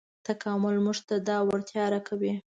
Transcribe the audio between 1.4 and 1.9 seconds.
وړتیا